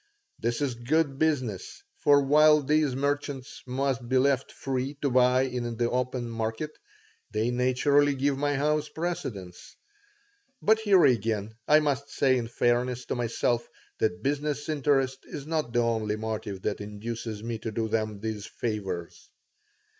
[0.39, 5.77] This is good business, for while these merchants must be left free to buy in
[5.77, 6.71] the open market,
[7.29, 9.75] they naturally give my house precedence.
[10.59, 13.69] But here again I must say in fairness to myself
[13.99, 18.47] that business interest is not the only motive that induces me to do them these
[18.47, 19.29] favors.